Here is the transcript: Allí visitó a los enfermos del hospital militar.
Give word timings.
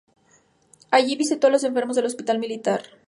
Allí 0.89 1.15
visitó 1.15 1.45
a 1.45 1.49
los 1.51 1.63
enfermos 1.63 1.95
del 1.95 2.07
hospital 2.07 2.39
militar. 2.39 2.81